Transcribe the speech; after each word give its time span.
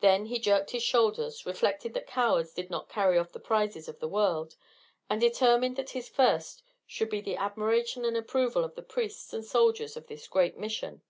Then 0.00 0.26
he 0.26 0.38
jerked 0.38 0.72
his 0.72 0.82
shoulders, 0.82 1.46
reflected 1.46 1.94
that 1.94 2.06
cowards 2.06 2.52
did 2.52 2.68
not 2.68 2.90
carry 2.90 3.16
off 3.16 3.32
the 3.32 3.40
prizes 3.40 3.88
of 3.88 3.98
the 3.98 4.06
world, 4.06 4.56
and 5.08 5.18
determined 5.18 5.76
that 5.76 5.88
his 5.96 6.06
first 6.06 6.62
should 6.86 7.08
be 7.08 7.22
the 7.22 7.36
admiration 7.36 8.04
and 8.04 8.14
approval 8.14 8.62
of 8.62 8.74
the 8.74 8.82
priests 8.82 9.32
and 9.32 9.42
soldiers 9.42 9.96
of 9.96 10.06
this 10.06 10.28
great 10.28 10.58
Mission. 10.58 11.00